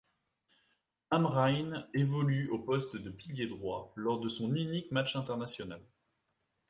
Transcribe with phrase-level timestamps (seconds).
[1.11, 5.79] Amrhein évolue au poste de pilier droit, lors de son unique match international.